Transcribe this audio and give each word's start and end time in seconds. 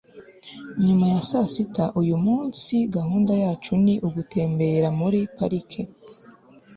Nyuma 0.85 1.05
ya 1.13 1.21
sasita 1.29 1.83
uyumunsi 2.01 2.75
gahunda 2.95 3.33
yacu 3.43 3.71
ni 3.83 3.95
ugutembera 4.07 4.87
muri 4.99 5.19
parike 5.35 5.81